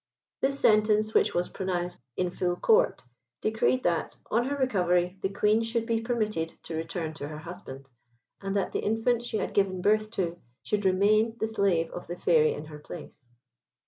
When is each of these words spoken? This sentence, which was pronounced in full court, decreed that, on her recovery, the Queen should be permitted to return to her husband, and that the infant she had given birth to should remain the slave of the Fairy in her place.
This 0.41 0.59
sentence, 0.59 1.13
which 1.13 1.35
was 1.35 1.49
pronounced 1.49 2.01
in 2.17 2.31
full 2.31 2.55
court, 2.55 3.03
decreed 3.39 3.83
that, 3.83 4.17
on 4.31 4.45
her 4.45 4.57
recovery, 4.57 5.19
the 5.21 5.29
Queen 5.29 5.61
should 5.61 5.85
be 5.85 6.01
permitted 6.01 6.53
to 6.63 6.73
return 6.73 7.13
to 7.13 7.27
her 7.27 7.37
husband, 7.37 7.87
and 8.41 8.57
that 8.57 8.71
the 8.71 8.79
infant 8.79 9.23
she 9.23 9.37
had 9.37 9.53
given 9.53 9.79
birth 9.79 10.09
to 10.17 10.41
should 10.63 10.85
remain 10.85 11.37
the 11.39 11.47
slave 11.47 11.91
of 11.91 12.07
the 12.07 12.17
Fairy 12.17 12.51
in 12.53 12.65
her 12.65 12.79
place. 12.79 13.27